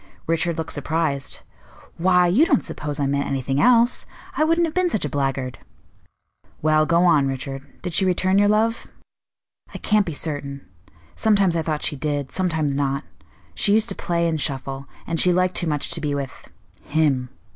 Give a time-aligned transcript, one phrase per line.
[0.25, 1.41] Richard looked surprised.
[1.99, 4.07] "Why, you don't suppose I meant anything else!
[4.35, 5.59] I wouldn't have been such a blackguard."
[6.59, 7.79] "Well, go on, Richard.
[7.83, 8.87] Did she return your love?"
[9.75, 10.67] "I can't be certain.
[11.15, 13.03] Sometimes I thought she did, sometimes not;
[13.53, 16.49] she used to play and shuffle, and she liked too much to be with
[16.81, 17.29] him.